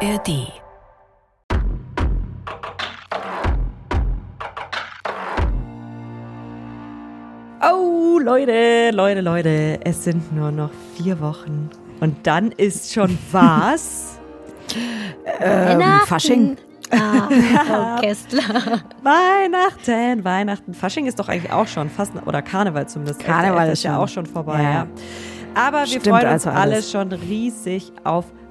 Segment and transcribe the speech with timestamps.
[0.00, 0.52] ARD.
[7.62, 11.70] Oh, Leute, Leute, Leute, es sind nur noch vier Wochen.
[12.00, 14.18] Und dann ist schon was?
[15.40, 16.56] ähm, Fasching.
[16.90, 17.28] Ah,
[17.66, 18.42] Frau Kästler.
[19.02, 20.74] Weihnachten, Weihnachten.
[20.74, 23.20] Fasching ist doch eigentlich auch schon fast, oder Karneval zumindest.
[23.24, 24.62] Karneval ist ja auch schon vorbei.
[24.62, 24.70] Ja.
[24.70, 24.86] Ja.
[25.54, 26.90] Aber wir Stimmt freuen uns also alle alles.
[26.92, 28.45] schon riesig auf Weihnachten.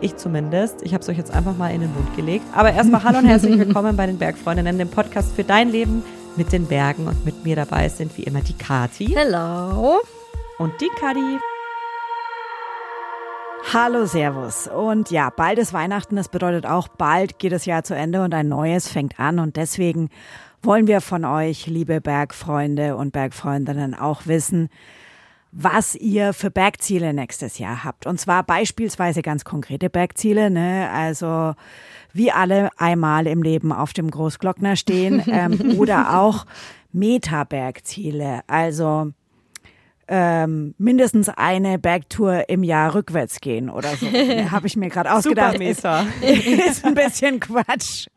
[0.00, 0.82] Ich zumindest.
[0.82, 2.44] Ich habe es euch jetzt einfach mal in den Mund gelegt.
[2.54, 6.02] Aber erstmal hallo und herzlich willkommen bei den Bergfreundinnen, dem Podcast für dein Leben
[6.36, 7.06] mit den Bergen.
[7.06, 10.00] Und mit mir dabei sind wie immer die Kati Hello.
[10.58, 11.38] und die Kadi.
[13.72, 14.68] Hallo, Servus.
[14.68, 16.16] Und ja, bald ist Weihnachten.
[16.16, 19.38] Das bedeutet auch, bald geht das Jahr zu Ende und ein neues fängt an.
[19.38, 20.10] Und deswegen
[20.62, 24.68] wollen wir von euch, liebe Bergfreunde und Bergfreundinnen, auch wissen,
[25.52, 28.06] was ihr für Bergziele nächstes Jahr habt.
[28.06, 30.90] Und zwar beispielsweise ganz konkrete Bergziele, ne?
[30.90, 31.54] Also
[32.14, 36.46] wie alle einmal im Leben auf dem Großglockner stehen ähm, oder auch
[36.92, 38.40] Meta-Bergziele.
[38.46, 39.12] Also
[40.14, 44.06] ähm, mindestens eine Bergtour im Jahr rückwärts gehen oder so.
[44.50, 45.54] Habe ich mir gerade ausgedacht.
[45.54, 46.06] Super Ist, Meta.
[46.68, 48.08] ist ein bisschen Quatsch.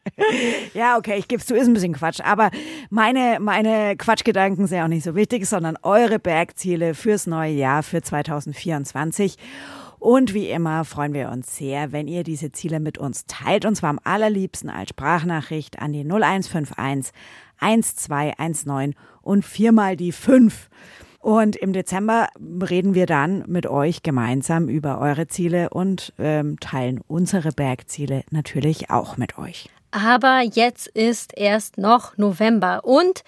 [0.73, 2.19] Ja, okay, ich gebe es zu, ist ein bisschen Quatsch.
[2.19, 2.51] Aber
[2.89, 8.01] meine, meine Quatschgedanken sind auch nicht so wichtig, sondern eure Bergziele fürs neue Jahr, für
[8.01, 9.37] 2024.
[9.97, 13.63] Und wie immer freuen wir uns sehr, wenn ihr diese Ziele mit uns teilt.
[13.63, 17.13] Und zwar am allerliebsten als Sprachnachricht an die 0151
[17.57, 20.69] 1219 und viermal die 5.
[21.25, 22.27] Und im Dezember
[22.69, 28.91] reden wir dann mit euch gemeinsam über eure Ziele und ähm, teilen unsere Bergziele natürlich
[28.91, 29.67] auch mit euch.
[29.89, 33.23] Aber jetzt ist erst noch November und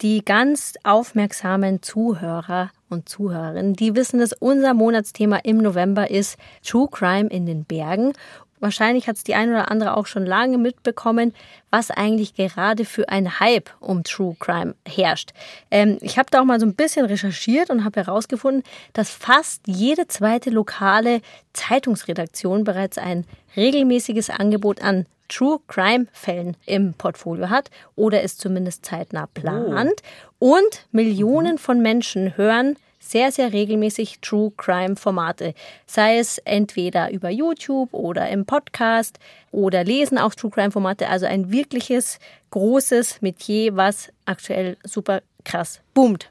[0.00, 6.88] die ganz aufmerksamen Zuhörer und Zuhörerinnen, die wissen, dass unser Monatsthema im November ist True
[6.90, 8.14] Crime in den Bergen.
[8.62, 11.34] Wahrscheinlich hat es die eine oder andere auch schon lange mitbekommen,
[11.70, 15.32] was eigentlich gerade für ein Hype um True Crime herrscht.
[15.72, 19.62] Ähm, ich habe da auch mal so ein bisschen recherchiert und habe herausgefunden, dass fast
[19.66, 21.22] jede zweite lokale
[21.54, 23.26] Zeitungsredaktion bereits ein
[23.56, 30.02] regelmäßiges Angebot an True Crime Fällen im Portfolio hat oder es zumindest zeitnah plant.
[30.38, 35.54] Und Millionen von Menschen hören sehr, sehr regelmäßig True Crime Formate.
[35.86, 39.18] Sei es entweder über YouTube oder im Podcast
[39.50, 41.08] oder lesen auch True Crime Formate.
[41.08, 42.18] Also ein wirkliches
[42.50, 46.30] großes Metier, was aktuell super krass boomt.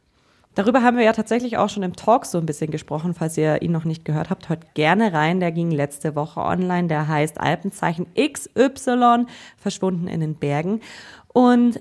[0.54, 3.14] Darüber haben wir ja tatsächlich auch schon im Talk so ein bisschen gesprochen.
[3.14, 5.40] Falls ihr ihn noch nicht gehört habt, hört gerne rein.
[5.40, 6.90] Der ging letzte Woche online.
[6.90, 9.28] Der heißt Alpenzeichen XY,
[9.58, 10.82] verschwunden in den Bergen.
[11.30, 11.80] Und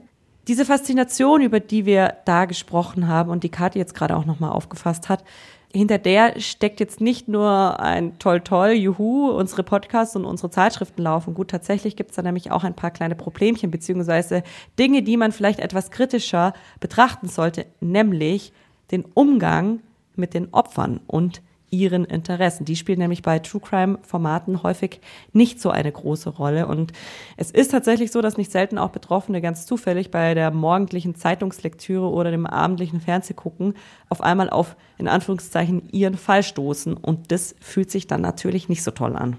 [0.48, 4.52] diese Faszination, über die wir da gesprochen haben und die Kathi jetzt gerade auch nochmal
[4.52, 5.24] aufgefasst hat,
[5.72, 11.02] hinter der steckt jetzt nicht nur ein toll toll, juhu, unsere Podcasts und unsere Zeitschriften
[11.02, 11.48] laufen gut.
[11.48, 14.42] Tatsächlich gibt es da nämlich auch ein paar kleine Problemchen beziehungsweise
[14.78, 18.52] Dinge, die man vielleicht etwas kritischer betrachten sollte, nämlich
[18.90, 19.80] den Umgang
[20.16, 21.40] mit den Opfern und
[21.70, 22.64] ihren Interessen.
[22.64, 25.00] Die spielen nämlich bei True Crime Formaten häufig
[25.32, 26.66] nicht so eine große Rolle.
[26.66, 26.92] Und
[27.36, 32.08] es ist tatsächlich so, dass nicht selten auch Betroffene ganz zufällig bei der morgendlichen Zeitungslektüre
[32.08, 33.74] oder dem abendlichen Fernsehgucken
[34.08, 36.94] auf einmal auf, in Anführungszeichen, ihren Fall stoßen.
[36.94, 39.38] Und das fühlt sich dann natürlich nicht so toll an.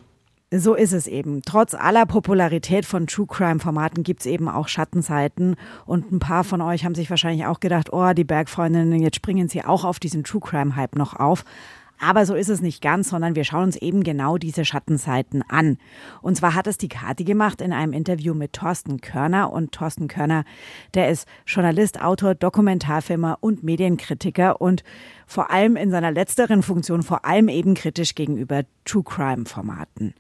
[0.54, 1.44] So ist es eben.
[1.44, 5.56] Trotz aller Popularität von True Crime-Formaten gibt's eben auch Schattenseiten.
[5.86, 9.48] Und ein paar von euch haben sich wahrscheinlich auch gedacht, oh, die Bergfreundinnen, jetzt springen
[9.48, 11.46] sie auch auf diesen True Crime-Hype noch auf.
[12.04, 15.78] Aber so ist es nicht ganz, sondern wir schauen uns eben genau diese Schattenseiten an.
[16.24, 19.54] Und zwar hat es die Kati gemacht in einem Interview mit Thorsten Körner.
[19.54, 20.44] Und Thorsten Körner,
[20.96, 24.84] der ist Journalist, Autor, Dokumentarfilmer und Medienkritiker und
[25.28, 30.16] vor allem in seiner letzteren Funktion vor allem eben kritisch gegenüber True Crime Formaten.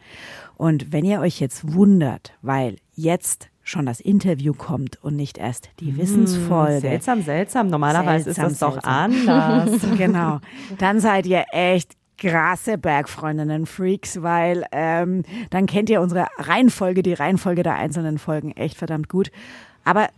[0.57, 5.69] Und wenn ihr euch jetzt wundert, weil jetzt schon das Interview kommt und nicht erst
[5.79, 6.81] die Wissensfolge.
[6.81, 7.67] Seltsam, seltsam.
[7.67, 9.71] Normalerweise Seltsam, ist das doch anders.
[9.97, 10.39] genau.
[10.77, 17.63] Dann seid ihr echt krasse Bergfreundinnen-Freaks, weil ähm, dann kennt ihr unsere Reihenfolge, die Reihenfolge
[17.63, 19.31] der einzelnen Folgen echt verdammt gut.
[19.83, 20.09] Aber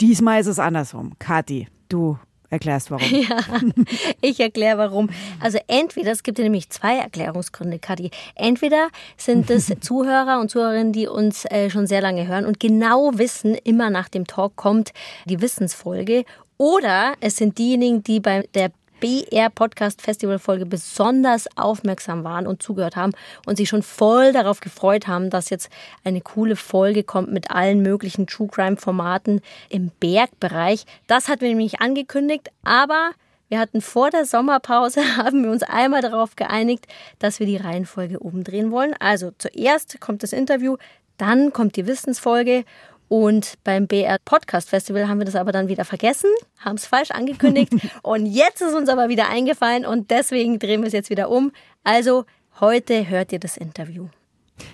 [0.00, 1.12] diesmal ist es andersrum.
[1.18, 2.18] Kathi, du
[2.52, 3.06] erklärst warum.
[4.20, 5.10] Ich erkläre warum.
[5.40, 8.10] Also entweder, es gibt ja nämlich zwei Erklärungsgründe, Kathi.
[8.34, 13.12] Entweder sind es Zuhörer und Zuhörerinnen, die uns äh, schon sehr lange hören und genau
[13.14, 14.92] wissen, immer nach dem Talk kommt
[15.24, 16.24] die Wissensfolge.
[16.58, 18.70] Oder es sind diejenigen, die bei der
[19.02, 23.10] BR Podcast Festival Folge besonders aufmerksam waren und zugehört haben
[23.46, 25.70] und sich schon voll darauf gefreut haben, dass jetzt
[26.04, 30.84] eine coole Folge kommt mit allen möglichen True Crime Formaten im Bergbereich.
[31.08, 33.10] Das hatten wir nämlich angekündigt, aber
[33.48, 36.86] Wir hatten vor der Sommerpause, haben wir uns einmal darauf geeinigt,
[37.18, 38.94] dass wir die Reihenfolge umdrehen wollen.
[38.98, 40.78] Also zuerst kommt das Interview,
[41.18, 42.64] dann kommt die Wissensfolge
[43.12, 47.10] und beim BR Podcast Festival haben wir das aber dann wieder vergessen, haben es falsch
[47.10, 47.70] angekündigt
[48.02, 51.52] und jetzt ist uns aber wieder eingefallen und deswegen drehen wir es jetzt wieder um.
[51.84, 52.24] Also
[52.58, 54.08] heute hört ihr das Interview.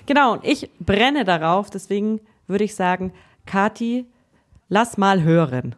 [0.07, 3.13] Genau, und ich brenne darauf, deswegen würde ich sagen,
[3.45, 4.07] Kati,
[4.69, 5.75] lass mal hören.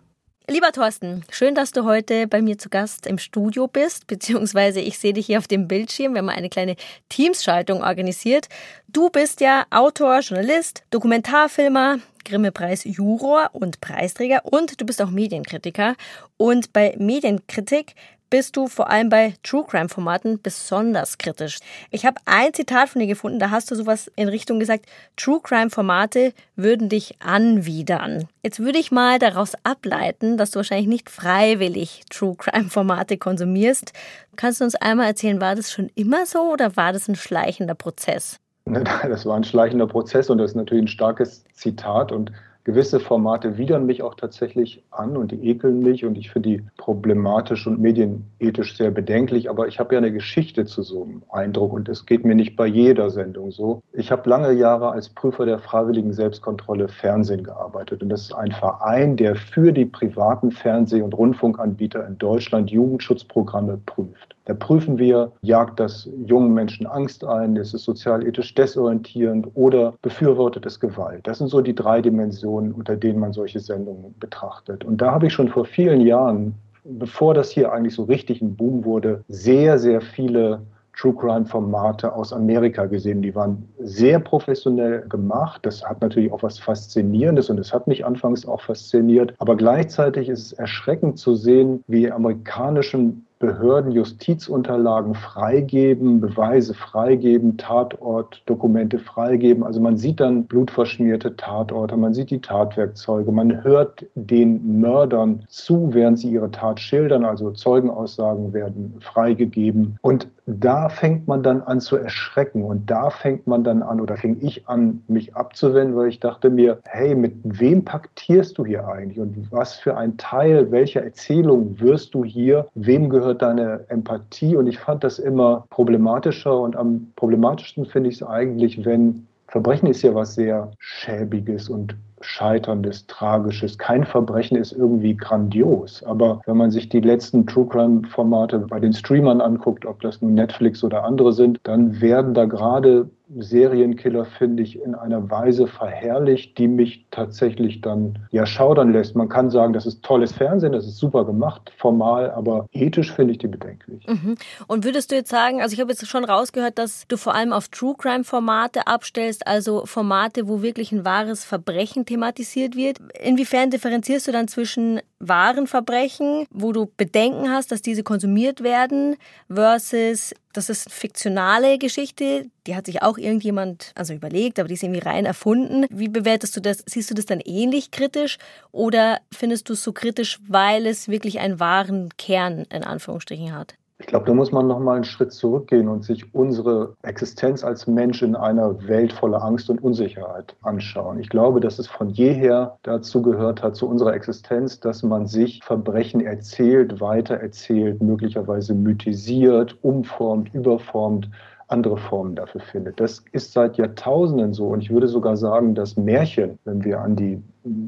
[0.47, 4.99] Lieber Thorsten, schön, dass du heute bei mir zu Gast im Studio bist, beziehungsweise ich
[4.99, 6.13] sehe dich hier auf dem Bildschirm.
[6.13, 6.77] Wir haben eine kleine
[7.09, 8.49] Teamsschaltung organisiert.
[8.89, 15.95] Du bist ja Autor, Journalist, Dokumentarfilmer, Grimme-Preis-Juror und Preisträger und du bist auch Medienkritiker.
[16.37, 17.95] Und bei Medienkritik
[18.31, 21.59] bist du vor allem bei True Crime Formaten besonders kritisch.
[21.91, 24.87] Ich habe ein Zitat von dir gefunden, da hast du sowas in Richtung gesagt,
[25.17, 28.29] True Crime Formate würden dich anwidern.
[28.43, 33.93] Jetzt würde ich mal daraus ableiten, dass du wahrscheinlich nicht freiwillig True Crime Formate konsumierst.
[34.37, 37.75] Kannst du uns einmal erzählen, war das schon immer so oder war das ein schleichender
[37.75, 38.39] Prozess?
[39.09, 42.33] Das war ein schleichender Prozess und das ist natürlich ein starkes Zitat und
[42.65, 46.65] gewisse Formate widern mich auch tatsächlich an und die ekeln mich und ich finde die
[46.77, 49.49] problematisch und medienethisch sehr bedenklich.
[49.49, 52.57] Aber ich habe ja eine Geschichte zu so einem Eindruck und es geht mir nicht
[52.57, 53.83] bei jeder Sendung so.
[53.93, 58.53] Ich habe lange Jahre als Prüfer der freiwilligen Selbstkontrolle Fernsehen gearbeitet und das ist ein
[58.53, 64.37] Verein, der für die privaten Fernseh- und Rundfunkanbieter in Deutschland Jugendschutzprogramme prüft.
[64.51, 70.67] Da prüfen wir, jagt das jungen Menschen Angst ein, ist es sozial-ethisch desorientierend oder befürwortet
[70.67, 71.25] es Gewalt.
[71.25, 74.85] Das sind so die drei Dimensionen, unter denen man solche Sendungen betrachtet.
[74.85, 78.57] Und da habe ich schon vor vielen Jahren, bevor das hier eigentlich so richtig ein
[78.57, 80.63] Boom wurde, sehr, sehr viele
[80.99, 83.23] True Crime Formate aus Amerika gesehen.
[83.23, 85.65] Die waren sehr professionell gemacht.
[85.65, 89.33] Das hat natürlich auch was Faszinierendes und es hat mich anfangs auch fasziniert.
[89.39, 98.99] Aber gleichzeitig ist es erschreckend zu sehen, wie amerikanischen Behörden Justizunterlagen freigeben, Beweise freigeben, Tatortdokumente
[98.99, 99.65] freigeben.
[99.65, 105.89] Also man sieht dann blutverschmierte Tatorte, man sieht die Tatwerkzeuge, man hört den Mördern zu,
[105.95, 109.99] während sie ihre Tat schildern, also Zeugenaussagen werden freigegeben.
[110.03, 110.29] Und
[110.59, 114.37] da fängt man dann an zu erschrecken und da fängt man dann an oder fing
[114.41, 119.21] ich an, mich abzuwenden, weil ich dachte mir, hey, mit wem paktierst du hier eigentlich
[119.21, 124.57] und was für ein Teil welcher Erzählung wirst du hier, wem gehört wird deine Empathie.
[124.57, 126.59] Und ich fand das immer problematischer.
[126.59, 131.95] Und am problematischsten finde ich es eigentlich, wenn Verbrechen ist ja was sehr Schäbiges und
[132.23, 133.79] Scheiterndes, Tragisches.
[133.79, 136.03] Kein Verbrechen ist irgendwie grandios.
[136.03, 140.35] Aber wenn man sich die letzten True Crime-Formate bei den Streamern anguckt, ob das nun
[140.35, 146.59] Netflix oder andere sind, dann werden da gerade Serienkiller, finde ich, in einer Weise verherrlicht,
[146.59, 149.15] die mich tatsächlich dann ja schaudern lässt.
[149.15, 153.33] Man kann sagen, das ist tolles Fernsehen, das ist super gemacht, formal, aber ethisch finde
[153.33, 154.07] ich die bedenklich.
[154.07, 154.37] Mhm.
[154.67, 157.53] Und würdest du jetzt sagen, also ich habe jetzt schon rausgehört, dass du vor allem
[157.53, 162.99] auf True Crime Formate abstellst, also Formate, wo wirklich ein wahres Verbrechen thematisiert wird.
[163.23, 169.17] Inwiefern differenzierst du dann zwischen wahren Verbrechen, wo du Bedenken hast, dass diese konsumiert werden,
[169.49, 174.75] versus das ist eine fiktionale Geschichte, die hat sich auch irgendjemand also überlegt, aber die
[174.75, 175.87] ist irgendwie rein erfunden.
[175.91, 176.83] Wie bewertest du das?
[176.87, 178.39] Siehst du das dann ähnlich kritisch
[178.73, 183.75] oder findest du es so kritisch, weil es wirklich einen wahren Kern in Anführungsstrichen hat?
[184.01, 187.87] Ich glaube, da muss man noch mal einen Schritt zurückgehen und sich unsere Existenz als
[187.87, 191.21] Mensch in einer Welt voller Angst und Unsicherheit anschauen.
[191.21, 195.63] Ich glaube, dass es von jeher dazu gehört hat, zu unserer Existenz, dass man sich
[195.63, 201.29] Verbrechen erzählt, weitererzählt, möglicherweise mythisiert, umformt, überformt,
[201.69, 202.99] andere Formen dafür findet.
[202.99, 204.69] Das ist seit Jahrtausenden so.
[204.69, 207.41] Und ich würde sogar sagen, dass Märchen, wenn wir an die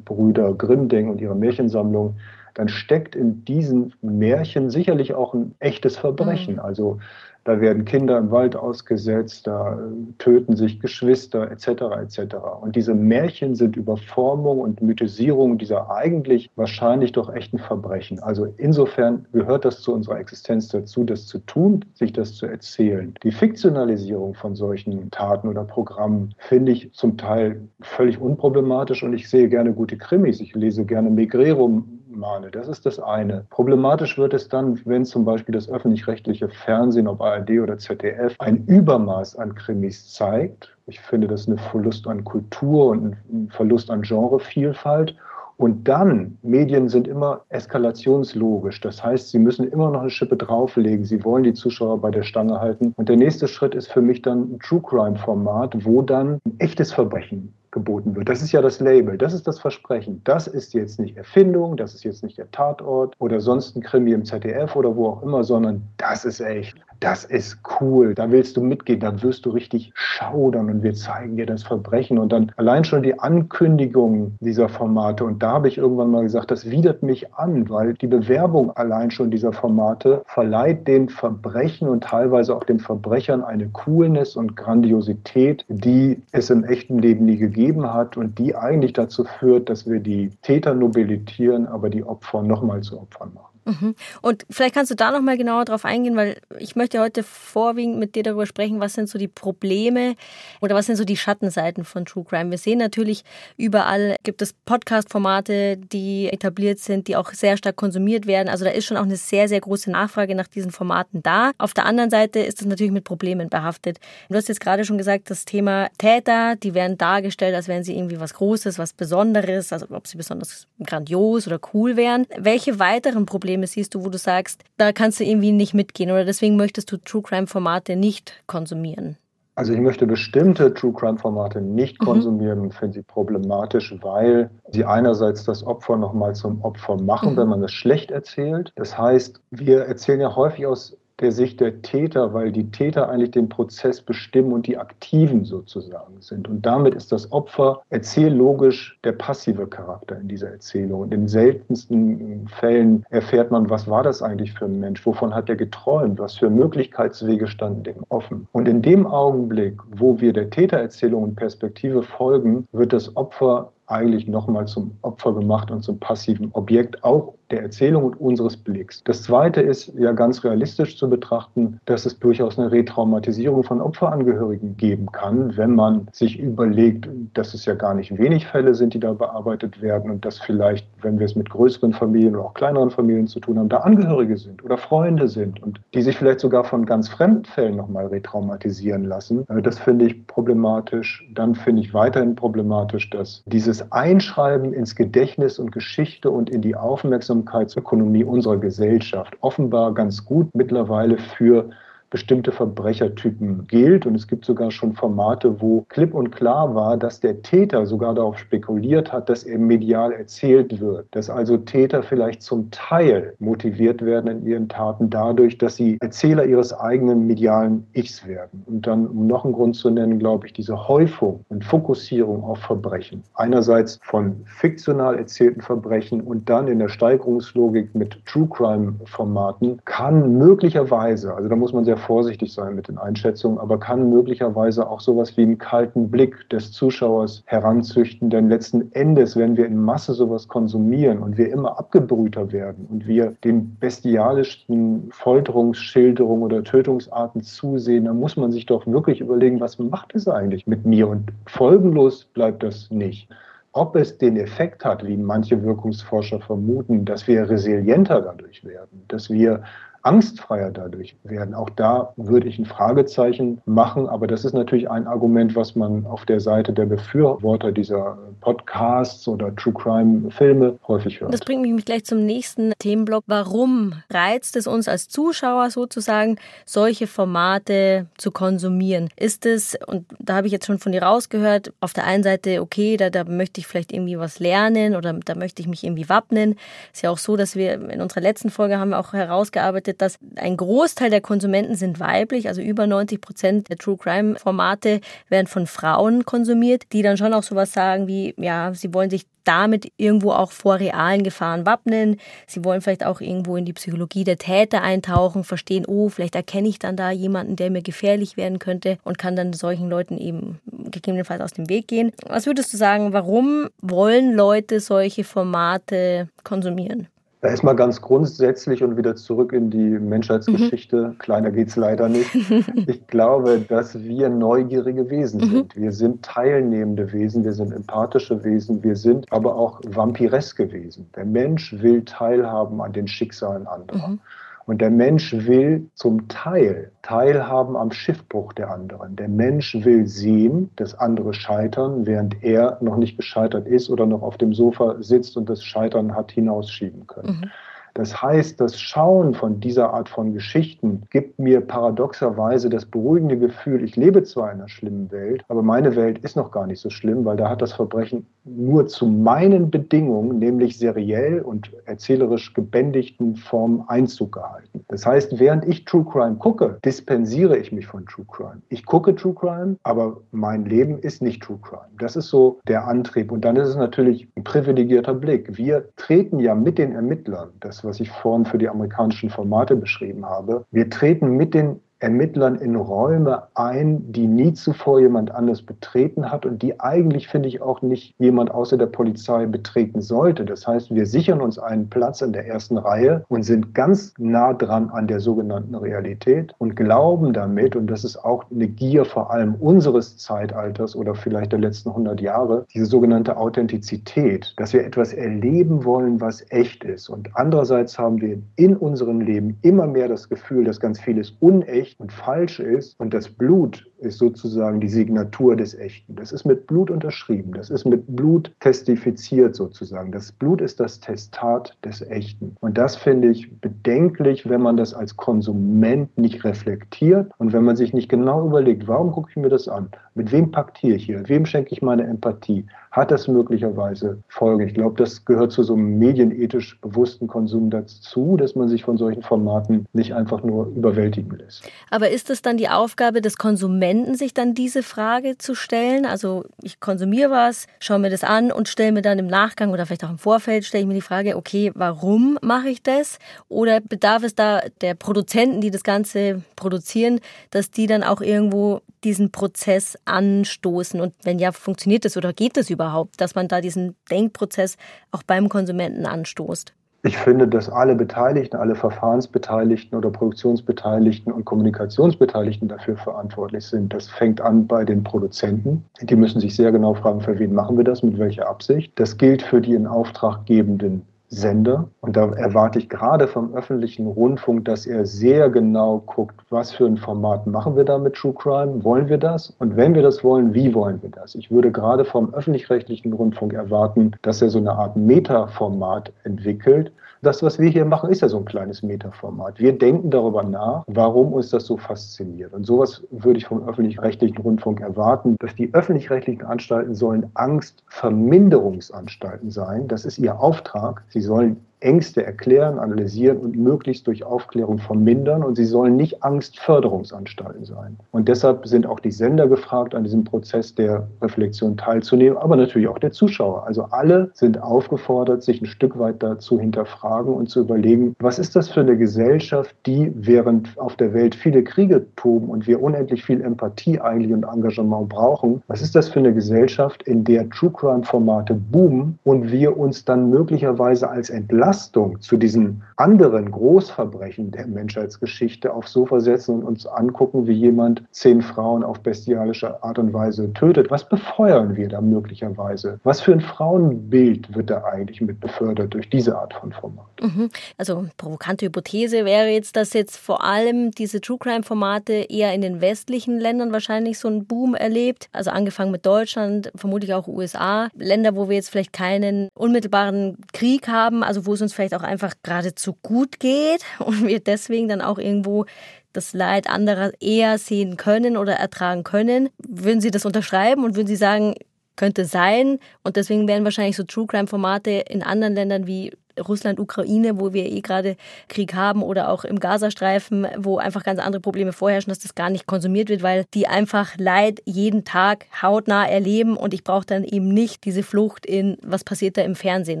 [0.04, 2.16] Brüder Grimm denken und ihre Märchensammlung,
[2.54, 6.54] dann steckt in diesen Märchen sicherlich auch ein echtes Verbrechen.
[6.54, 6.60] Mhm.
[6.60, 6.98] Also
[7.44, 9.76] da werden Kinder im Wald ausgesetzt, da
[10.18, 11.66] töten sich Geschwister etc.
[12.00, 12.36] etc.
[12.60, 18.20] Und diese Märchen sind Überformung und Mythisierung dieser eigentlich wahrscheinlich doch echten Verbrechen.
[18.20, 23.14] Also insofern gehört das zu unserer Existenz dazu, das zu tun, sich das zu erzählen.
[23.24, 29.28] Die Fiktionalisierung von solchen Taten oder Programmen finde ich zum Teil völlig unproblematisch und ich
[29.28, 30.40] sehe gerne gute Krimis.
[30.40, 31.82] Ich lese gerne Megrero
[32.16, 32.50] Male.
[32.50, 33.46] Das ist das eine.
[33.50, 38.64] Problematisch wird es dann, wenn zum Beispiel das öffentlich-rechtliche Fernsehen, ob ARD oder ZDF, ein
[38.66, 40.76] Übermaß an Krimis zeigt.
[40.86, 45.16] Ich finde das ein Verlust an Kultur und ein Verlust an Genrevielfalt.
[45.56, 48.80] Und dann, Medien sind immer eskalationslogisch.
[48.80, 51.04] Das heißt, sie müssen immer noch eine Schippe drauflegen.
[51.04, 52.92] Sie wollen die Zuschauer bei der Stange halten.
[52.96, 56.58] Und der nächste Schritt ist für mich dann ein True Crime Format, wo dann ein
[56.58, 58.28] echtes Verbrechen geboten wird.
[58.28, 60.20] Das ist ja das Label, das ist das Versprechen.
[60.24, 64.12] Das ist jetzt nicht Erfindung, das ist jetzt nicht der Tatort oder sonst ein Krimi
[64.12, 68.56] im ZDF oder wo auch immer, sondern das ist echt das ist cool, da willst
[68.56, 72.16] du mitgehen, da wirst du richtig schaudern und wir zeigen dir das Verbrechen.
[72.16, 75.24] Und dann allein schon die Ankündigung dieser Formate.
[75.24, 79.10] Und da habe ich irgendwann mal gesagt, das widert mich an, weil die Bewerbung allein
[79.10, 85.64] schon dieser Formate verleiht den Verbrechen und teilweise auch den Verbrechern eine Coolness und Grandiosität,
[85.68, 89.98] die es im echten Leben nie gegeben hat und die eigentlich dazu führt, dass wir
[89.98, 93.51] die Täter nobilitieren, aber die Opfer nochmal zu Opfern machen.
[93.64, 93.94] Mhm.
[94.20, 97.98] Und vielleicht kannst du da noch mal genauer drauf eingehen, weil ich möchte heute vorwiegend
[97.98, 100.14] mit dir darüber sprechen, was sind so die Probleme
[100.60, 102.50] oder was sind so die Schattenseiten von True Crime.
[102.50, 103.24] Wir sehen natürlich
[103.56, 108.48] überall gibt es Podcast-Formate, die etabliert sind, die auch sehr stark konsumiert werden.
[108.48, 111.52] Also da ist schon auch eine sehr, sehr große Nachfrage nach diesen Formaten da.
[111.58, 113.98] Auf der anderen Seite ist es natürlich mit Problemen behaftet.
[114.28, 117.96] Du hast jetzt gerade schon gesagt, das Thema Täter, die werden dargestellt, als wären sie
[117.96, 122.26] irgendwie was Großes, was Besonderes, also ob sie besonders grandios oder cool wären.
[122.36, 126.10] Welche weiteren Probleme Probleme siehst du, wo du sagst, da kannst du irgendwie nicht mitgehen
[126.10, 129.18] oder deswegen möchtest du True Crime Formate nicht konsumieren?
[129.56, 132.06] Also ich möchte bestimmte True Crime Formate nicht mhm.
[132.06, 137.36] konsumieren und finde sie problematisch, weil sie einerseits das Opfer nochmal zum Opfer machen, mhm.
[137.36, 138.72] wenn man es schlecht erzählt.
[138.76, 143.30] Das heißt, wir erzählen ja häufig aus der Sicht der Täter, weil die Täter eigentlich
[143.30, 146.48] den Prozess bestimmen und die Aktiven sozusagen sind.
[146.48, 151.00] Und damit ist das Opfer erzähllogisch der passive Charakter in dieser Erzählung.
[151.02, 155.04] Und in seltensten Fällen erfährt man, was war das eigentlich für ein Mensch?
[155.06, 156.18] Wovon hat er geträumt?
[156.18, 158.48] Was für Möglichkeitswege standen dem offen?
[158.52, 164.26] Und in dem Augenblick, wo wir der Tätererzählung und Perspektive folgen, wird das Opfer eigentlich
[164.26, 169.02] nochmal zum Opfer gemacht und zum passiven Objekt, auch der Erzählung und unseres Blicks.
[169.04, 174.76] Das Zweite ist ja ganz realistisch zu betrachten, dass es durchaus eine Retraumatisierung von Opferangehörigen
[174.76, 179.00] geben kann, wenn man sich überlegt, dass es ja gar nicht wenig Fälle sind, die
[179.00, 182.90] da bearbeitet werden und dass vielleicht, wenn wir es mit größeren Familien oder auch kleineren
[182.90, 186.64] Familien zu tun haben, da Angehörige sind oder Freunde sind und die sich vielleicht sogar
[186.64, 189.44] von ganz fremden Fällen nochmal retraumatisieren lassen.
[189.48, 191.28] Äh, das finde ich problematisch.
[191.34, 196.76] Dann finde ich weiterhin problematisch, dass dieses Einschreiben ins Gedächtnis und Geschichte und in die
[196.76, 201.70] Aufmerksamkeit Aufmerksamkeitsökonomie unserer Gesellschaft offenbar ganz gut mittlerweile für
[202.12, 204.04] bestimmte Verbrechertypen gilt.
[204.06, 208.14] Und es gibt sogar schon Formate, wo klipp und klar war, dass der Täter sogar
[208.14, 211.06] darauf spekuliert hat, dass er medial erzählt wird.
[211.12, 216.44] Dass also Täter vielleicht zum Teil motiviert werden in ihren Taten dadurch, dass sie Erzähler
[216.44, 218.62] ihres eigenen medialen Ichs werden.
[218.66, 222.58] Und dann, um noch einen Grund zu nennen, glaube ich, diese Häufung und Fokussierung auf
[222.58, 223.22] Verbrechen.
[223.34, 230.36] Einerseits von fiktional erzählten Verbrechen und dann in der Steigerungslogik mit True Crime Formaten kann
[230.36, 235.00] möglicherweise, also da muss man sehr vorsichtig sein mit den Einschätzungen, aber kann möglicherweise auch
[235.00, 238.28] sowas wie einen kalten Blick des Zuschauers heranzüchten.
[238.30, 243.06] Denn letzten Endes, wenn wir in Masse sowas konsumieren und wir immer abgebrühter werden und
[243.06, 249.78] wir den bestialischsten Folterungsschilderungen oder Tötungsarten zusehen, dann muss man sich doch wirklich überlegen, was
[249.78, 251.08] macht es eigentlich mit mir?
[251.08, 253.28] Und folgenlos bleibt das nicht.
[253.74, 259.30] Ob es den Effekt hat, wie manche Wirkungsforscher vermuten, dass wir resilienter dadurch werden, dass
[259.30, 259.62] wir
[260.02, 261.54] angstfreier dadurch werden.
[261.54, 266.06] Auch da würde ich ein Fragezeichen machen, aber das ist natürlich ein Argument, was man
[266.06, 271.32] auf der Seite der Befürworter dieser Podcasts oder True Crime Filme häufig hört.
[271.32, 273.24] Das bringt mich gleich zum nächsten Themenblock.
[273.26, 279.08] Warum reizt es uns als Zuschauer sozusagen, solche Formate zu konsumieren?
[279.16, 282.60] Ist es, und da habe ich jetzt schon von dir rausgehört, auf der einen Seite,
[282.60, 286.08] okay, da, da möchte ich vielleicht irgendwie was lernen oder da möchte ich mich irgendwie
[286.08, 286.56] wappnen.
[286.92, 290.02] Ist ja auch so, dass wir in unserer letzten Folge haben wir auch herausgearbeitet, bedeutet,
[290.02, 295.00] dass ein Großteil der Konsumenten sind weiblich, also über 90 Prozent der True Crime Formate
[295.28, 299.24] werden von Frauen konsumiert, die dann schon auch sowas sagen wie, ja, sie wollen sich
[299.44, 302.18] damit irgendwo auch vor realen Gefahren wappnen.
[302.46, 306.68] Sie wollen vielleicht auch irgendwo in die Psychologie der Täter eintauchen, verstehen, oh, vielleicht erkenne
[306.68, 310.60] ich dann da jemanden, der mir gefährlich werden könnte und kann dann solchen Leuten eben
[310.92, 312.12] gegebenenfalls aus dem Weg gehen.
[312.28, 317.08] Was würdest du sagen, warum wollen Leute solche Formate konsumieren?
[317.44, 321.08] Erstmal ganz grundsätzlich und wieder zurück in die Menschheitsgeschichte.
[321.08, 321.18] Mhm.
[321.18, 322.30] Kleiner geht es leider nicht.
[322.86, 325.50] Ich glaube, dass wir neugierige Wesen mhm.
[325.50, 325.76] sind.
[325.76, 331.10] Wir sind teilnehmende Wesen, wir sind empathische Wesen, wir sind aber auch vampireske Wesen.
[331.16, 334.08] Der Mensch will teilhaben an den Schicksalen anderer.
[334.08, 334.20] Mhm.
[334.66, 339.16] Und der Mensch will zum Teil teilhaben am Schiffbruch der anderen.
[339.16, 344.22] Der Mensch will sehen, dass andere scheitern, während er noch nicht gescheitert ist oder noch
[344.22, 347.40] auf dem Sofa sitzt und das Scheitern hat hinausschieben können.
[347.40, 347.50] Mhm.
[347.94, 353.84] Das heißt, das Schauen von dieser Art von Geschichten gibt mir paradoxerweise das beruhigende Gefühl,
[353.84, 356.90] ich lebe zwar in einer schlimmen Welt, aber meine Welt ist noch gar nicht so
[356.90, 363.36] schlimm, weil da hat das Verbrechen nur zu meinen Bedingungen, nämlich seriell und erzählerisch gebändigten
[363.36, 364.84] Formen Einzug gehalten.
[364.88, 368.62] Das heißt, während ich True Crime gucke, dispensiere ich mich von True Crime.
[368.68, 371.88] Ich gucke True Crime, aber mein Leben ist nicht True Crime.
[371.98, 373.30] Das ist so der Antrieb.
[373.30, 375.56] Und dann ist es natürlich ein privilegierter Blick.
[375.56, 380.26] Wir treten ja mit den Ermittlern, das, was ich vorhin für die amerikanischen Formate beschrieben
[380.26, 386.30] habe, wir treten mit den Ermittlern in Räume ein, die nie zuvor jemand anders betreten
[386.30, 390.44] hat und die eigentlich, finde ich, auch nicht jemand außer der Polizei betreten sollte.
[390.44, 394.52] Das heißt, wir sichern uns einen Platz in der ersten Reihe und sind ganz nah
[394.52, 399.30] dran an der sogenannten Realität und glauben damit, und das ist auch eine Gier vor
[399.30, 405.12] allem unseres Zeitalters oder vielleicht der letzten 100 Jahre, diese sogenannte Authentizität, dass wir etwas
[405.12, 407.08] erleben wollen, was echt ist.
[407.08, 411.91] Und andererseits haben wir in unserem Leben immer mehr das Gefühl, dass ganz vieles unecht
[411.98, 412.98] und falsch ist.
[412.98, 416.16] Und das Blut ist sozusagen die Signatur des Echten.
[416.16, 417.52] Das ist mit Blut unterschrieben.
[417.52, 420.12] Das ist mit Blut testifiziert sozusagen.
[420.12, 422.56] Das Blut ist das Testat des Echten.
[422.60, 427.76] Und das finde ich bedenklich, wenn man das als Konsument nicht reflektiert und wenn man
[427.76, 429.88] sich nicht genau überlegt, warum gucke ich mir das an?
[430.14, 431.28] Mit wem paktiere ich hier?
[431.28, 432.66] Wem schenke ich meine Empathie?
[432.92, 434.68] Hat das möglicherweise Folgen?
[434.68, 438.98] Ich glaube, das gehört zu so einem medienethisch bewussten Konsum dazu, dass man sich von
[438.98, 441.64] solchen Formaten nicht einfach nur überwältigen lässt.
[441.90, 446.04] Aber ist es dann die Aufgabe des Konsumenten, sich dann diese Frage zu stellen?
[446.04, 449.86] Also ich konsumiere was, schaue mir das an und stelle mir dann im Nachgang oder
[449.86, 453.18] vielleicht auch im Vorfeld, stelle ich mir die Frage, okay, warum mache ich das?
[453.48, 457.20] Oder bedarf es da der Produzenten, die das Ganze produzieren,
[457.52, 461.00] dass die dann auch irgendwo diesen Prozess anstoßen?
[461.00, 462.81] Und wenn ja, funktioniert das oder geht das überhaupt,
[463.16, 464.76] dass man da diesen Denkprozess
[465.10, 466.72] auch beim Konsumenten anstoßt?
[467.04, 473.92] Ich finde, dass alle Beteiligten, alle Verfahrensbeteiligten oder Produktionsbeteiligten und Kommunikationsbeteiligten dafür verantwortlich sind.
[473.92, 475.84] Das fängt an bei den Produzenten.
[476.00, 478.92] Die müssen sich sehr genau fragen, für wen machen wir das, mit welcher Absicht.
[479.00, 481.88] Das gilt für die in Auftrag gebenden Sender.
[482.02, 486.84] Und da erwarte ich gerade vom öffentlichen Rundfunk, dass er sehr genau guckt, was für
[486.84, 488.84] ein Format machen wir da mit True Crime?
[488.84, 489.54] Wollen wir das?
[489.58, 491.34] Und wenn wir das wollen, wie wollen wir das?
[491.34, 496.92] Ich würde gerade vom öffentlich-rechtlichen Rundfunk erwarten, dass er so eine Art Meta-Format entwickelt,
[497.24, 499.60] das, was wir hier machen, ist ja so ein kleines Metaformat.
[499.60, 502.52] Wir denken darüber nach, warum uns das so fasziniert.
[502.52, 509.86] Und sowas würde ich vom öffentlich-rechtlichen Rundfunk erwarten, dass die öffentlich-rechtlichen Anstalten sollen Angstverminderungsanstalten sein.
[509.86, 511.04] Das ist ihr Auftrag.
[511.10, 515.42] Sie sollen Ängste erklären, analysieren und möglichst durch Aufklärung vermindern.
[515.42, 517.96] Und sie sollen nicht Angstförderungsanstalten sein.
[518.10, 522.88] Und deshalb sind auch die Sender gefragt, an diesem Prozess der Reflexion teilzunehmen, aber natürlich
[522.88, 523.66] auch der Zuschauer.
[523.66, 528.54] Also alle sind aufgefordert, sich ein Stück weit dazu hinterfragen und zu überlegen, was ist
[528.56, 533.24] das für eine Gesellschaft, die während auf der Welt viele Kriege toben und wir unendlich
[533.24, 537.70] viel Empathie eigentlich und Engagement brauchen, was ist das für eine Gesellschaft, in der True
[537.70, 544.50] Crime Formate boomen und wir uns dann möglicherweise als Entlastung Belastung zu diesen anderen Großverbrechen
[544.50, 549.98] der Menschheitsgeschichte aufs Sofa setzen und uns angucken, wie jemand zehn Frauen auf bestialische Art
[549.98, 550.90] und Weise tötet.
[550.90, 553.00] Was befeuern wir da möglicherweise?
[553.04, 557.06] Was für ein Frauenbild wird da eigentlich mit befördert durch diese Art von Format?
[557.22, 557.48] Mhm.
[557.78, 562.60] Also provokante Hypothese wäre jetzt, dass jetzt vor allem diese True Crime Formate eher in
[562.60, 565.30] den westlichen Ländern wahrscheinlich so einen Boom erlebt.
[565.32, 567.88] Also angefangen mit Deutschland, vermutlich auch USA.
[567.96, 572.02] Länder, wo wir jetzt vielleicht keinen unmittelbaren Krieg haben, also wo es uns vielleicht auch
[572.02, 575.66] einfach geradezu gut geht und wir deswegen dann auch irgendwo
[576.12, 579.48] das Leid anderer eher sehen können oder ertragen können.
[579.58, 581.54] Würden Sie das unterschreiben und würden Sie sagen,
[581.96, 586.80] könnte sein und deswegen werden wahrscheinlich so True Crime Formate in anderen Ländern wie Russland,
[586.80, 588.16] Ukraine, wo wir eh gerade
[588.48, 592.50] Krieg haben oder auch im Gazastreifen, wo einfach ganz andere Probleme vorherrschen, dass das gar
[592.50, 597.24] nicht konsumiert wird, weil die einfach Leid jeden Tag hautnah erleben und ich brauche dann
[597.24, 600.00] eben nicht diese Flucht in, was passiert da im Fernsehen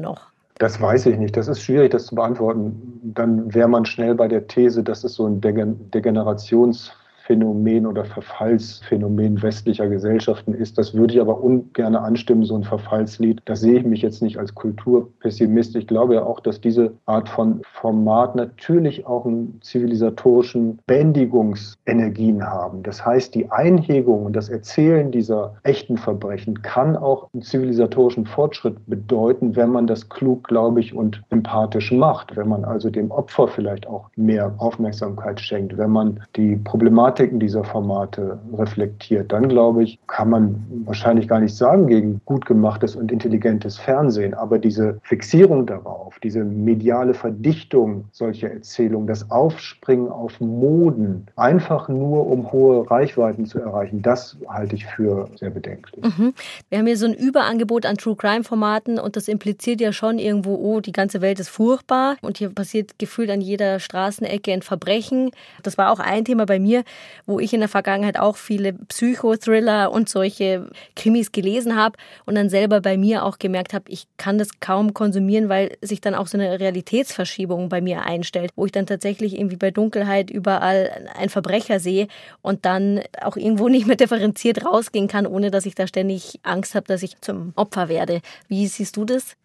[0.00, 0.31] noch.
[0.62, 1.36] Das weiß ich nicht.
[1.36, 3.00] Das ist schwierig, das zu beantworten.
[3.02, 6.92] Dann wäre man schnell bei der These, dass es so ein Degenerations
[7.32, 10.76] Phänomen oder Verfallsphänomen westlicher Gesellschaften ist.
[10.76, 13.40] Das würde ich aber ungern anstimmen, so ein Verfallslied.
[13.46, 15.74] Da sehe ich mich jetzt nicht als Kulturpessimist.
[15.76, 22.82] Ich glaube ja auch, dass diese Art von Format natürlich auch einen zivilisatorischen Bändigungsenergien haben.
[22.82, 28.76] Das heißt, die Einhegung und das Erzählen dieser echten Verbrechen kann auch einen zivilisatorischen Fortschritt
[28.86, 32.36] bedeuten, wenn man das klug, glaube ich, und empathisch macht.
[32.36, 37.40] Wenn man also dem Opfer vielleicht auch mehr Aufmerksamkeit schenkt, wenn man die Problematik Thematiken
[37.40, 42.96] dieser Formate reflektiert, dann glaube ich, kann man wahrscheinlich gar nicht sagen gegen gut gemachtes
[42.96, 44.34] und intelligentes Fernsehen.
[44.34, 52.26] Aber diese Fixierung darauf, diese mediale Verdichtung solcher Erzählungen, das Aufspringen auf Moden, einfach nur
[52.26, 56.04] um hohe Reichweiten zu erreichen, das halte ich für sehr bedenklich.
[56.04, 56.34] Mhm.
[56.68, 60.18] Wir haben hier so ein Überangebot an True Crime Formaten und das impliziert ja schon
[60.18, 64.62] irgendwo, oh, die ganze Welt ist furchtbar und hier passiert gefühlt an jeder Straßenecke ein
[64.62, 65.30] Verbrechen.
[65.62, 66.82] Das war auch ein Thema bei mir,
[67.26, 72.48] wo ich in der Vergangenheit auch viele Psychothriller und solche Krimis gelesen habe und dann
[72.48, 76.26] selber bei mir auch gemerkt habe, ich kann das kaum konsumieren, weil sich dann auch
[76.26, 81.28] so eine Realitätsverschiebung bei mir einstellt, wo ich dann tatsächlich irgendwie bei Dunkelheit überall ein
[81.28, 82.08] Verbrecher sehe
[82.40, 86.74] und dann auch irgendwo nicht mehr differenziert rausgehen kann, ohne dass ich da ständig Angst
[86.74, 88.20] habe, dass ich zum Opfer werde.
[88.48, 89.36] Wie siehst du das?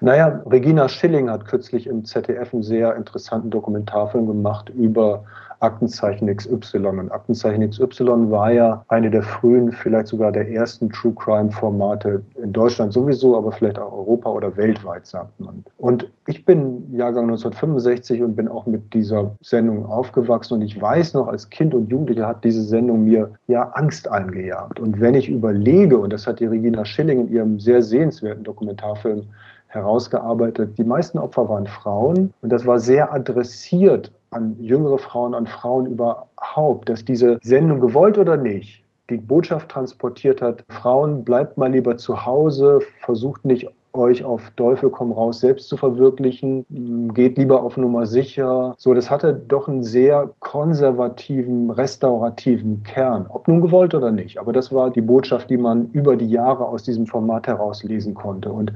[0.00, 5.24] Naja, Regina Schilling hat kürzlich im ZDF einen sehr interessanten Dokumentarfilm gemacht über
[5.60, 6.86] Aktenzeichen XY.
[6.86, 12.22] Und Aktenzeichen XY war ja eine der frühen, vielleicht sogar der ersten True Crime Formate
[12.42, 15.64] in Deutschland sowieso, aber vielleicht auch Europa oder weltweit, sagt man.
[15.78, 20.54] Und ich bin Jahrgang 1965 und bin auch mit dieser Sendung aufgewachsen.
[20.54, 24.80] Und ich weiß noch, als Kind und Jugendlicher hat diese Sendung mir ja Angst eingejagt.
[24.80, 29.26] Und wenn ich überlege, und das hat die Regina Schilling in ihrem sehr sehenswerten Dokumentarfilm
[29.74, 30.78] herausgearbeitet.
[30.78, 35.86] Die meisten Opfer waren Frauen und das war sehr adressiert an jüngere Frauen, an Frauen
[35.86, 41.96] überhaupt, dass diese Sendung gewollt oder nicht die Botschaft transportiert hat, Frauen, bleibt mal lieber
[41.96, 46.66] zu Hause, versucht nicht euch auf Teufel komm raus selbst zu verwirklichen,
[47.14, 48.74] geht lieber auf Nummer sicher.
[48.76, 54.38] So, das hatte doch einen sehr konservativen, restaurativen Kern, ob nun gewollt oder nicht.
[54.38, 58.50] Aber das war die Botschaft, die man über die Jahre aus diesem Format herauslesen konnte.
[58.50, 58.72] Und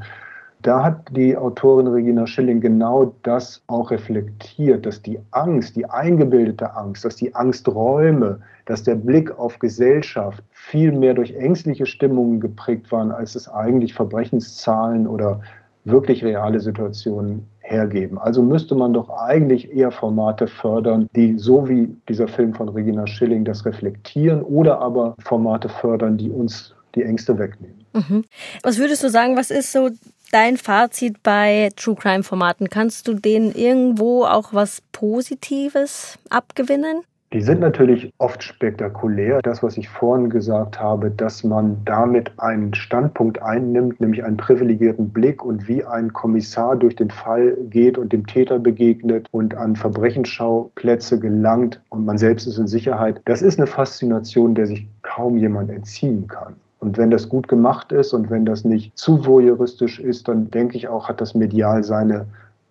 [0.63, 6.75] da hat die Autorin Regina Schilling genau das auch reflektiert, dass die Angst, die eingebildete
[6.75, 12.91] Angst, dass die Angsträume, dass der Blick auf Gesellschaft viel mehr durch ängstliche Stimmungen geprägt
[12.91, 15.41] waren, als es eigentlich Verbrechenszahlen oder
[15.85, 18.19] wirklich reale Situationen hergeben.
[18.19, 23.07] Also müsste man doch eigentlich eher Formate fördern, die so wie dieser Film von Regina
[23.07, 27.85] Schilling das reflektieren oder aber Formate fördern, die uns die Ängste wegnehmen.
[27.93, 28.25] Mhm.
[28.63, 29.91] Was würdest du sagen, was ist so
[30.33, 32.69] dein Fazit bei True Crime Formaten?
[32.69, 37.03] Kannst du denen irgendwo auch was Positives abgewinnen?
[37.35, 39.41] Die sind natürlich oft spektakulär.
[39.43, 45.11] Das, was ich vorhin gesagt habe, dass man damit einen Standpunkt einnimmt, nämlich einen privilegierten
[45.11, 49.77] Blick und wie ein Kommissar durch den Fall geht und dem Täter begegnet und an
[49.77, 53.21] Verbrechensschauplätze gelangt und man selbst ist in Sicherheit.
[53.27, 56.57] Das ist eine Faszination, der sich kaum jemand entziehen kann.
[56.81, 60.77] Und wenn das gut gemacht ist und wenn das nicht zu voyeuristisch ist, dann denke
[60.77, 62.27] ich auch, hat das medial seine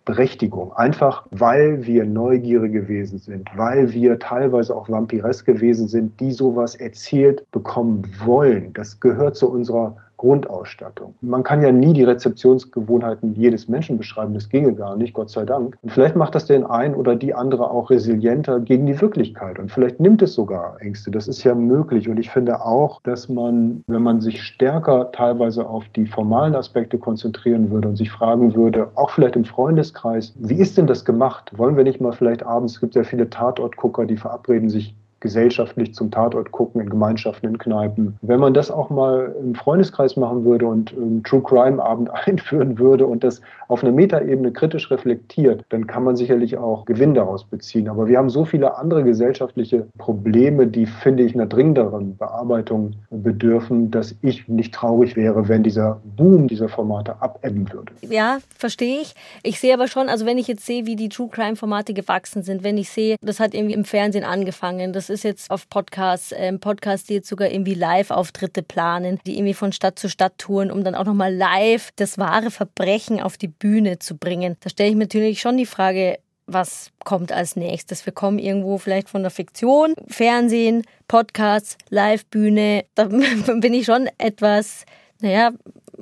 [0.06, 0.72] Berechtigung.
[0.72, 6.74] Einfach weil wir neugierig gewesen sind, weil wir teilweise auch vampiresk gewesen sind, die sowas
[6.76, 8.72] erzählt bekommen wollen.
[8.72, 11.14] Das gehört zu unserer Grundausstattung.
[11.20, 15.44] Man kann ja nie die Rezeptionsgewohnheiten jedes Menschen beschreiben, das ginge gar nicht, Gott sei
[15.44, 15.78] Dank.
[15.80, 19.70] Und vielleicht macht das den einen oder die andere auch resilienter gegen die Wirklichkeit und
[19.70, 21.10] vielleicht nimmt es sogar Ängste.
[21.10, 25.66] Das ist ja möglich und ich finde auch, dass man, wenn man sich stärker teilweise
[25.66, 30.56] auf die formalen Aspekte konzentrieren würde und sich fragen würde, auch vielleicht im Freundeskreis, wie
[30.56, 31.56] ist denn das gemacht?
[31.56, 35.94] Wollen wir nicht mal vielleicht abends, es gibt ja viele Tatortgucker, die verabreden sich gesellschaftlich
[35.94, 38.16] zum Tatort gucken, in Gemeinschaften, in Kneipen.
[38.22, 42.78] Wenn man das auch mal im Freundeskreis machen würde und einen True Crime Abend einführen
[42.78, 47.44] würde und das auf einer Metaebene kritisch reflektiert, dann kann man sicherlich auch Gewinn daraus
[47.44, 47.88] beziehen.
[47.88, 53.90] Aber wir haben so viele andere gesellschaftliche Probleme, die, finde ich, einer dringenderen Bearbeitung bedürfen,
[53.90, 57.92] dass ich nicht traurig wäre, wenn dieser Boom dieser Formate abebben würde.
[58.02, 59.14] Ja, verstehe ich.
[59.42, 62.42] Ich sehe aber schon, also wenn ich jetzt sehe, wie die True Crime Formate gewachsen
[62.42, 66.32] sind, wenn ich sehe, das hat irgendwie im Fernsehen angefangen, das ist jetzt auf Podcasts,
[66.36, 70.70] ähm, Podcasts, die jetzt sogar irgendwie Live-Auftritte planen, die irgendwie von Stadt zu Stadt touren,
[70.70, 74.56] um dann auch nochmal live das wahre Verbrechen auf die Bühne zu bringen.
[74.60, 78.06] Da stelle ich mir natürlich schon die Frage, was kommt als nächstes?
[78.06, 82.86] Wir kommen irgendwo vielleicht von der Fiktion, Fernsehen, Podcasts, Live-Bühne.
[82.94, 84.84] Da bin ich schon etwas,
[85.20, 85.52] naja,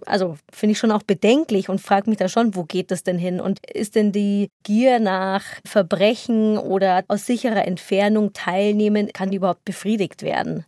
[0.06, 3.18] also finde ich schon auch bedenklich und frage mich da schon, wo geht das denn
[3.18, 3.40] hin?
[3.40, 9.64] Und ist denn die Gier nach Verbrechen oder aus sicherer Entfernung teilnehmen, kann die überhaupt
[9.64, 10.64] befriedigt werden?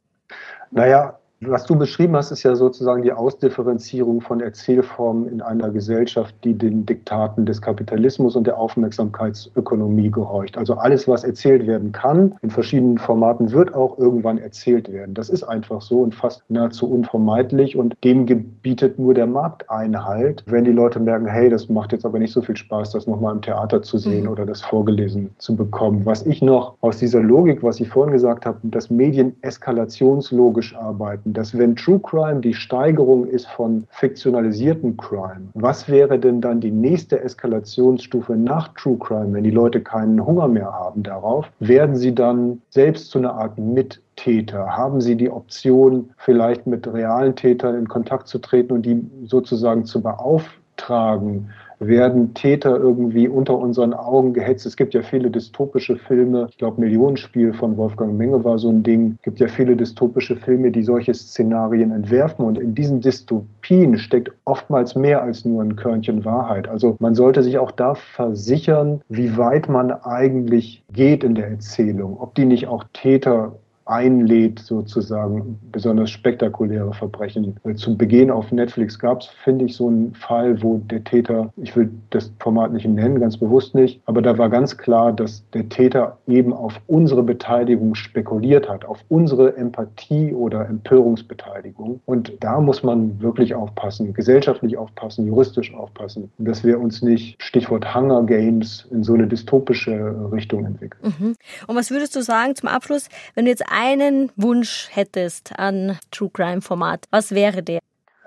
[0.70, 6.34] Naja, Was du beschrieben hast, ist ja sozusagen die Ausdifferenzierung von Erzählformen in einer Gesellschaft,
[6.42, 10.58] die den Diktaten des Kapitalismus und der Aufmerksamkeitsökonomie gehorcht.
[10.58, 15.14] Also alles, was erzählt werden kann, in verschiedenen Formaten, wird auch irgendwann erzählt werden.
[15.14, 20.42] Das ist einfach so und fast nahezu unvermeidlich und dem gebietet nur der Markt Einhalt,
[20.46, 23.36] wenn die Leute merken, hey, das macht jetzt aber nicht so viel Spaß, das nochmal
[23.36, 24.30] im Theater zu sehen mhm.
[24.30, 26.04] oder das vorgelesen zu bekommen.
[26.04, 31.27] Was ich noch aus dieser Logik, was ich vorhin gesagt habe, dass Medien eskalationslogisch arbeiten,
[31.32, 36.70] dass wenn True Crime die Steigerung ist von fiktionalisierten Crime, was wäre denn dann die
[36.70, 41.46] nächste Eskalationsstufe nach True Crime, wenn die Leute keinen Hunger mehr haben darauf?
[41.60, 44.76] Werden sie dann selbst zu einer Art Mittäter?
[44.76, 49.84] Haben sie die Option, vielleicht mit realen Tätern in Kontakt zu treten und die sozusagen
[49.84, 51.50] zu beauftragen?
[51.80, 54.66] Werden Täter irgendwie unter unseren Augen gehetzt.
[54.66, 56.46] Es gibt ja viele dystopische Filme.
[56.50, 59.14] Ich glaube, Millionenspiel von Wolfgang Menge war so ein Ding.
[59.18, 62.44] Es gibt ja viele dystopische Filme, die solche Szenarien entwerfen.
[62.44, 66.68] Und in diesen Dystopien steckt oftmals mehr als nur ein Körnchen Wahrheit.
[66.68, 72.18] Also man sollte sich auch da versichern, wie weit man eigentlich geht in der Erzählung.
[72.18, 73.52] Ob die nicht auch Täter
[73.88, 78.30] einlädt, sozusagen besonders spektakuläre Verbrechen zu begehen.
[78.30, 82.30] Auf Netflix gab es, finde ich, so einen Fall, wo der Täter, ich will das
[82.38, 86.52] Format nicht nennen, ganz bewusst nicht, aber da war ganz klar, dass der Täter eben
[86.52, 92.00] auf unsere Beteiligung spekuliert hat, auf unsere Empathie oder Empörungsbeteiligung.
[92.04, 97.94] Und da muss man wirklich aufpassen, gesellschaftlich aufpassen, juristisch aufpassen, dass wir uns nicht, Stichwort
[97.94, 101.14] Hunger Games, in so eine dystopische Richtung entwickeln.
[101.18, 101.34] Mhm.
[101.66, 106.30] Und was würdest du sagen zum Abschluss, wenn du jetzt einen Wunsch hättest an True
[106.32, 107.78] Crime Format, was wäre der?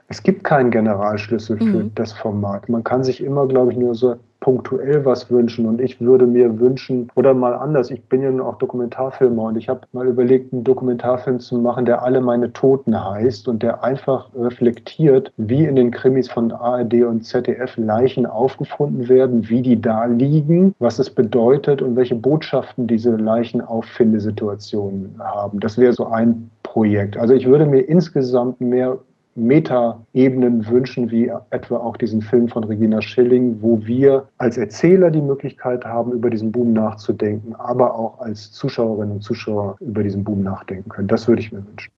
[0.07, 1.95] Es gibt keinen Generalschlüssel für mhm.
[1.95, 2.69] das Format.
[2.69, 5.65] Man kann sich immer, glaube ich, nur so punktuell was wünschen.
[5.65, 9.55] Und ich würde mir wünschen, oder mal anders, ich bin ja nun auch Dokumentarfilmer und
[9.55, 13.81] ich habe mal überlegt, einen Dokumentarfilm zu machen, der alle meine Toten heißt und der
[13.83, 19.79] einfach reflektiert, wie in den Krimis von ARD und ZDF Leichen aufgefunden werden, wie die
[19.79, 25.59] da liegen, was es bedeutet und welche Botschaften diese Leichenauffindesituationen haben.
[25.59, 27.15] Das wäre so ein Projekt.
[27.15, 28.97] Also ich würde mir insgesamt mehr
[29.35, 35.21] Metaebenen wünschen, wie etwa auch diesen Film von Regina Schilling, wo wir als Erzähler die
[35.21, 40.43] Möglichkeit haben, über diesen Boom nachzudenken, aber auch als Zuschauerinnen und Zuschauer über diesen Boom
[40.43, 41.07] nachdenken können.
[41.07, 41.91] Das würde ich mir wünschen.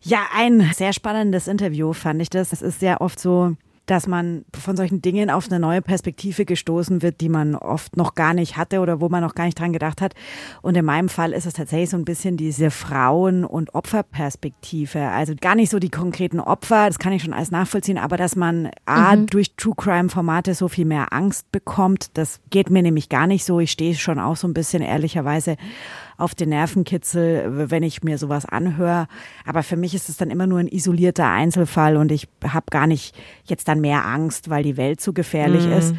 [0.00, 2.52] Ja, ein sehr spannendes Interview fand ich das.
[2.52, 3.52] Es ist sehr oft so,
[3.92, 8.14] dass man von solchen Dingen auf eine neue Perspektive gestoßen wird, die man oft noch
[8.14, 10.14] gar nicht hatte oder wo man noch gar nicht dran gedacht hat.
[10.62, 15.08] Und in meinem Fall ist es tatsächlich so ein bisschen diese Frauen- und Opferperspektive.
[15.08, 18.34] Also gar nicht so die konkreten Opfer, das kann ich schon alles nachvollziehen, aber dass
[18.34, 19.26] man A, mhm.
[19.26, 23.60] durch True Crime-Formate so viel mehr Angst bekommt, das geht mir nämlich gar nicht so.
[23.60, 25.58] Ich stehe schon auch so ein bisschen ehrlicherweise
[26.22, 29.08] auf den Nervenkitzel, wenn ich mir sowas anhöre.
[29.44, 32.86] Aber für mich ist es dann immer nur ein isolierter Einzelfall und ich habe gar
[32.86, 35.72] nicht jetzt dann mehr Angst, weil die Welt so gefährlich mhm.
[35.72, 35.94] ist.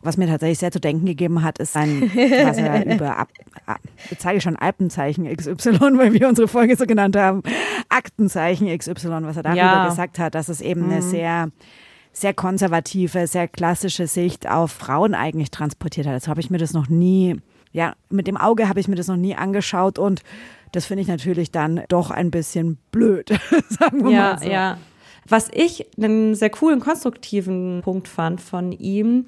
[0.00, 3.28] Was mir tatsächlich sehr zu denken gegeben hat, ist ein, was er über, ab,
[3.64, 7.42] ab, jetzt zeige ich schon Alpenzeichen XY, weil wir unsere Folge so genannt haben,
[7.88, 9.88] Aktenzeichen XY, was er darüber ja.
[9.88, 10.92] gesagt hat, dass es eben mhm.
[10.92, 11.48] eine sehr,
[12.12, 16.12] sehr konservative, sehr klassische Sicht auf Frauen eigentlich transportiert hat.
[16.12, 17.40] Also habe ich mir das noch nie
[17.74, 20.22] ja, mit dem Auge habe ich mir das noch nie angeschaut und
[20.72, 23.28] das finde ich natürlich dann doch ein bisschen blöd,
[23.68, 24.48] sagen wir ja, mal so.
[24.48, 24.78] Ja,
[25.26, 29.26] was ich einen sehr coolen, konstruktiven Punkt fand von ihm,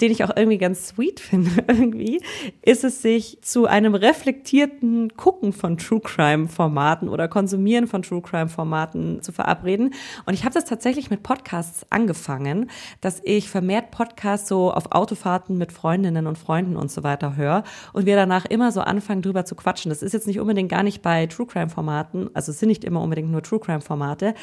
[0.00, 2.20] den ich auch irgendwie ganz sweet finde, irgendwie,
[2.62, 8.22] ist es sich zu einem reflektierten Gucken von True Crime Formaten oder Konsumieren von True
[8.22, 9.94] Crime Formaten zu verabreden.
[10.26, 15.58] Und ich habe das tatsächlich mit Podcasts angefangen, dass ich vermehrt Podcasts so auf Autofahrten
[15.58, 19.44] mit Freundinnen und Freunden und so weiter höre und wir danach immer so anfangen drüber
[19.44, 19.90] zu quatschen.
[19.90, 22.84] Das ist jetzt nicht unbedingt gar nicht bei True Crime Formaten, also es sind nicht
[22.84, 24.34] immer unbedingt nur True Crime Formate,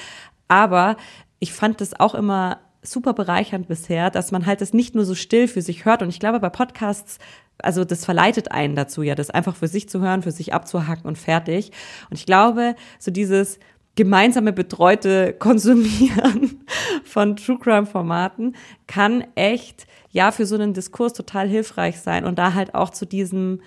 [0.48, 0.98] aber
[1.40, 5.16] ich fand das auch immer super bereichernd bisher, dass man halt das nicht nur so
[5.16, 6.02] still für sich hört.
[6.02, 7.20] Und ich glaube, bei Podcasts,
[7.60, 11.06] also das verleitet einen dazu, ja, das einfach für sich zu hören, für sich abzuhacken
[11.06, 11.72] und fertig.
[12.10, 13.60] Und ich glaube, so dieses
[13.96, 16.64] gemeinsame betreute Konsumieren
[17.04, 18.56] von True Crime Formaten
[18.88, 23.06] kann echt, ja, für so einen Diskurs total hilfreich sein und da halt auch zu
[23.06, 23.62] diesem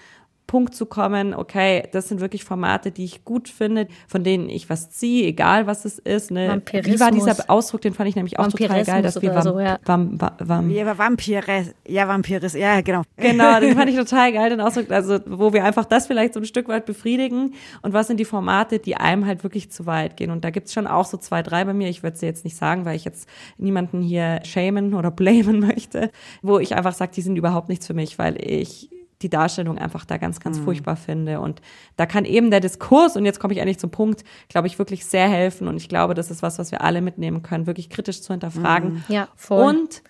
[0.47, 4.69] Punkt zu kommen, okay, das sind wirklich Formate, die ich gut finde, von denen ich
[4.69, 6.31] was ziehe, egal was es ist.
[6.31, 6.63] Ne?
[6.71, 9.79] Wie war dieser Ausdruck, den fand ich nämlich auch total geil, dass wir so, ja.
[9.85, 13.03] Vam, Vam, Vam, ja, Vampire, ja, Vampiris, ja, genau.
[13.17, 16.41] Genau, den fand ich total geil, den Ausdruck, also wo wir einfach das vielleicht so
[16.41, 20.17] ein Stück weit befriedigen und was sind die Formate, die einem halt wirklich zu weit
[20.17, 20.31] gehen.
[20.31, 22.57] Und da gibt's schon auch so zwei, drei bei mir, ich würde sie jetzt nicht
[22.57, 26.11] sagen, weil ich jetzt niemanden hier shamen oder blamen möchte,
[26.43, 28.91] wo ich einfach sage, die sind überhaupt nichts für mich, weil ich
[29.25, 30.65] die Darstellung einfach da ganz, ganz mhm.
[30.65, 31.41] furchtbar finde.
[31.41, 31.61] Und
[31.97, 35.07] da kann eben der Diskurs, und jetzt komme ich eigentlich zum Punkt, glaube ich, wirklich
[35.07, 35.67] sehr helfen.
[35.67, 38.95] Und ich glaube, das ist was, was wir alle mitnehmen können, wirklich kritisch zu hinterfragen.
[38.95, 39.05] Mhm.
[39.09, 39.65] Ja, voll.
[39.65, 40.03] Und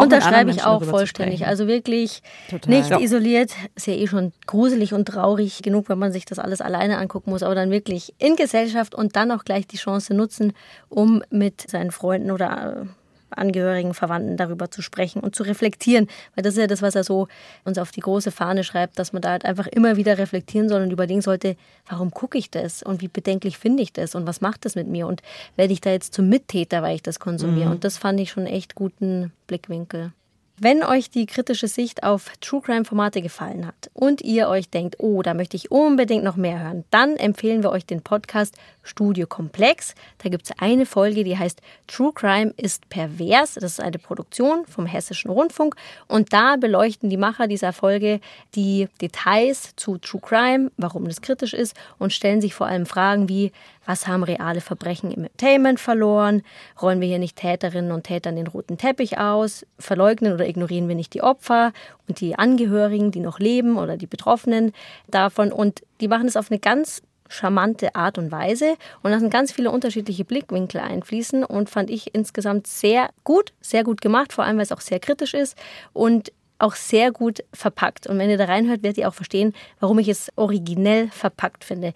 [0.00, 1.46] Unterschreibe ich auch vollständig.
[1.46, 2.72] Also wirklich Total.
[2.72, 3.00] nicht ja.
[3.00, 3.50] isoliert.
[3.74, 7.30] Ist ja eh schon gruselig und traurig genug, wenn man sich das alles alleine angucken
[7.30, 10.52] muss, aber dann wirklich in Gesellschaft und dann auch gleich die Chance nutzen,
[10.88, 12.86] um mit seinen Freunden oder
[13.30, 16.08] Angehörigen, Verwandten darüber zu sprechen und zu reflektieren.
[16.34, 17.28] Weil das ist ja das, was er so
[17.64, 20.82] uns auf die große Fahne schreibt, dass man da halt einfach immer wieder reflektieren soll
[20.82, 21.56] und überlegen sollte,
[21.88, 24.88] warum gucke ich das und wie bedenklich finde ich das und was macht das mit
[24.88, 25.22] mir und
[25.56, 27.66] werde ich da jetzt zum Mittäter, weil ich das konsumiere.
[27.66, 27.72] Mhm.
[27.72, 30.12] Und das fand ich schon echt guten Blickwinkel.
[30.60, 34.96] Wenn euch die kritische Sicht auf True Crime Formate gefallen hat und ihr euch denkt,
[34.98, 38.56] oh, da möchte ich unbedingt noch mehr hören, dann empfehlen wir euch den Podcast
[38.88, 39.94] Studio Komplex.
[40.18, 43.54] Da gibt es eine Folge, die heißt True Crime ist pervers.
[43.54, 48.20] Das ist eine Produktion vom Hessischen Rundfunk und da beleuchten die Macher dieser Folge
[48.54, 53.28] die Details zu True Crime, warum das kritisch ist und stellen sich vor allem Fragen
[53.28, 53.52] wie,
[53.88, 56.42] was haben reale Verbrechen im Entertainment verloren?
[56.80, 59.64] Rollen wir hier nicht Täterinnen und Tätern den roten Teppich aus?
[59.78, 61.72] Verleugnen oder ignorieren wir nicht die Opfer
[62.06, 64.72] und die Angehörigen, die noch leben oder die Betroffenen
[65.08, 65.52] davon?
[65.52, 69.70] Und die machen es auf eine ganz charmante Art und Weise und lassen ganz viele
[69.70, 74.64] unterschiedliche Blickwinkel einfließen und fand ich insgesamt sehr gut, sehr gut gemacht, vor allem weil
[74.64, 75.56] es auch sehr kritisch ist
[75.92, 78.06] und auch sehr gut verpackt.
[78.06, 81.92] Und wenn ihr da reinhört, werdet ihr auch verstehen, warum ich es originell verpackt finde.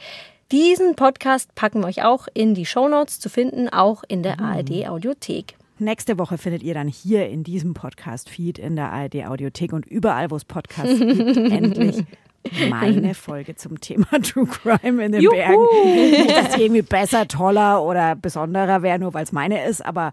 [0.53, 4.45] Diesen Podcast packen wir euch auch in die Shownotes zu finden, auch in der mhm.
[4.45, 5.57] ARD Audiothek.
[5.79, 10.31] Nächste Woche findet ihr dann hier in diesem Podcast-Feed in der ARD Audiothek und überall,
[10.31, 12.05] wo es Podcasts gibt, endlich
[12.69, 15.35] meine Folge zum Thema True Crime in den Juhu.
[15.35, 15.63] Bergen.
[15.85, 20.13] Nicht, dass die irgendwie besser, toller oder besonderer wäre, nur weil es meine ist, aber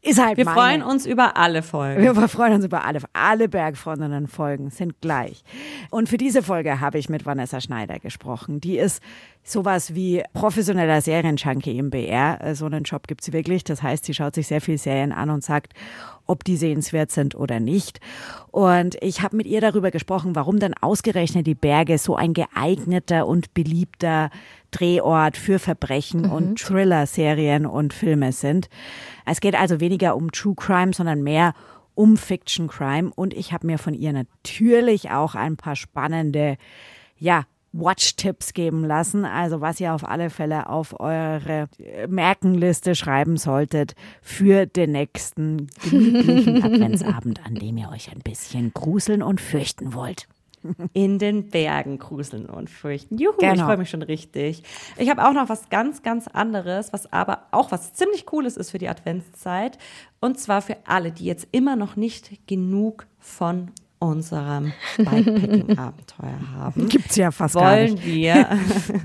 [0.00, 0.56] ist halt Wir meine.
[0.56, 2.02] freuen uns über alle Folgen.
[2.02, 3.00] Wir freuen uns über alle.
[3.12, 5.42] Alle Bergfreundinnen-Folgen sind gleich.
[5.90, 8.60] Und für diese Folge habe ich mit Vanessa Schneider gesprochen.
[8.60, 9.02] Die ist
[9.42, 12.38] sowas wie professioneller Serienjunkie im BR.
[12.40, 13.64] Äh, so einen Job gibt sie wirklich.
[13.64, 15.72] Das heißt, sie schaut sich sehr viel Serien an und sagt,
[16.26, 18.00] ob die sehenswert sind oder nicht.
[18.50, 23.26] Und ich habe mit ihr darüber gesprochen, warum dann ausgerechnet die Berge so ein geeigneter
[23.26, 24.30] und beliebter
[24.70, 26.32] Drehort für Verbrechen mhm.
[26.32, 28.68] und Thriller-Serien und Filme sind.
[29.26, 31.54] Es geht also weniger um True Crime, sondern mehr
[31.94, 33.10] um Fiction Crime.
[33.14, 36.56] Und ich habe mir von ihr natürlich auch ein paar spannende,
[37.16, 39.24] ja, Watch-Tipps geben lassen.
[39.24, 41.68] Also was ihr auf alle Fälle auf eure
[42.08, 49.22] Merkenliste schreiben solltet für den nächsten gemütlichen Adventsabend, an dem ihr euch ein bisschen gruseln
[49.22, 50.28] und fürchten wollt
[50.92, 53.18] in den Bergen gruseln und fürchten.
[53.18, 53.54] Juhu, genau.
[53.54, 54.62] ich freue mich schon richtig.
[54.96, 58.70] Ich habe auch noch was ganz, ganz anderes, was aber auch was ziemlich Cooles ist
[58.70, 59.78] für die Adventszeit.
[60.20, 66.88] Und zwar für alle, die jetzt immer noch nicht genug von unserem Bikepacking-Abenteuer haben.
[66.88, 68.06] Gibt's ja fast wollen gar nicht.
[68.06, 68.48] Wir,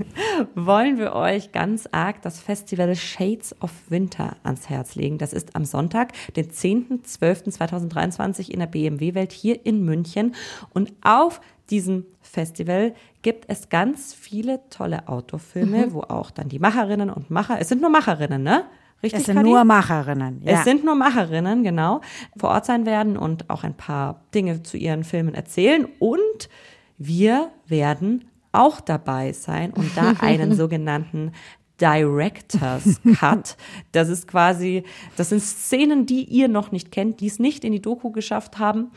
[0.54, 5.18] wollen wir euch ganz arg das Festival Shades of Winter ans Herz legen.
[5.18, 10.34] Das ist am Sonntag, den 10.12.2023 in der BMW-Welt hier in München.
[10.72, 15.92] Und auf diesem Festival gibt es ganz viele tolle Autofilme, mhm.
[15.92, 18.64] wo auch dann die Macherinnen und Macher, es sind nur Macherinnen, ne?
[19.04, 19.50] Richtig, es sind Kadi?
[19.50, 20.40] nur Macherinnen.
[20.42, 20.52] Ja.
[20.52, 22.00] Es sind nur Macherinnen, genau,
[22.38, 25.86] vor Ort sein werden und auch ein paar Dinge zu ihren Filmen erzählen.
[25.98, 26.48] Und
[26.96, 31.32] wir werden auch dabei sein und da einen sogenannten
[31.80, 33.56] Director's Cut.
[33.92, 34.84] Das ist quasi,
[35.16, 38.58] das sind Szenen, die ihr noch nicht kennt, die es nicht in die Doku geschafft
[38.58, 38.90] haben,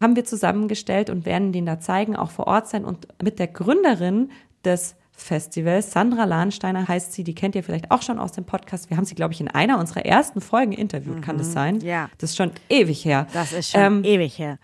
[0.00, 3.48] haben wir zusammengestellt und werden den da zeigen, auch vor Ort sein und mit der
[3.48, 4.30] Gründerin
[4.64, 5.82] des Festival.
[5.82, 8.90] Sandra Lahnsteiner heißt sie, die kennt ihr vielleicht auch schon aus dem Podcast.
[8.90, 11.20] Wir haben sie, glaube ich, in einer unserer ersten Folgen interviewt, mhm.
[11.20, 11.80] kann das sein?
[11.80, 12.10] Ja.
[12.18, 13.26] Das ist schon ewig her.
[13.32, 14.58] Das ist schon ähm, ewig her.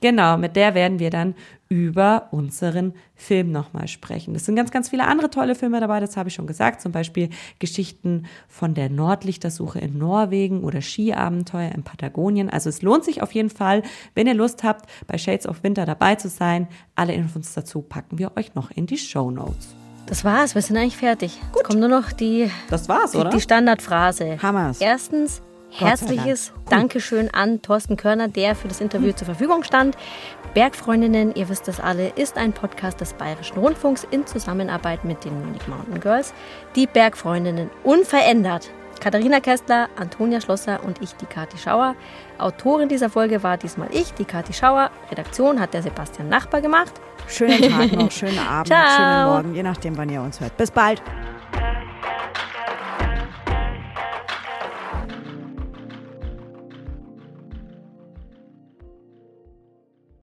[0.00, 1.34] Genau, mit der werden wir dann
[1.70, 4.34] über unseren Film nochmal sprechen.
[4.34, 6.82] Es sind ganz, ganz viele andere tolle Filme dabei, das habe ich schon gesagt.
[6.82, 12.50] Zum Beispiel Geschichten von der Nordlichtersuche in Norwegen oder Skiabenteuer in Patagonien.
[12.50, 13.82] Also es lohnt sich auf jeden Fall,
[14.14, 16.68] wenn ihr Lust habt, bei Shades of Winter dabei zu sein.
[16.94, 19.74] Alle Infos dazu packen wir euch noch in die Show Notes.
[20.06, 21.40] Das war's, wir sind eigentlich fertig.
[21.52, 21.56] Gut.
[21.56, 23.30] Jetzt kommt nur noch die, das war's, die, oder?
[23.30, 24.38] die Standardphrase.
[24.42, 24.80] Hammers.
[24.80, 25.40] Erstens,
[25.70, 29.96] herzliches Dankeschön an Thorsten Körner, der für das Interview zur Verfügung stand.
[30.52, 35.40] Bergfreundinnen, ihr wisst das alle, ist ein Podcast des Bayerischen Rundfunks in Zusammenarbeit mit den
[35.44, 36.32] Munich Mountain Girls.
[36.76, 38.70] Die Bergfreundinnen unverändert.
[39.00, 41.96] Katharina Kästler, Antonia Schlosser und ich, die Kathi Schauer.
[42.38, 44.90] Autorin dieser Folge war diesmal ich, die Kathi Schauer.
[45.10, 46.92] Redaktion hat der Sebastian Nachbar gemacht.
[47.28, 50.56] Schönen Tag noch, schönen Abend, schönen Morgen, je nachdem, wann ihr uns hört.
[50.56, 51.02] Bis bald.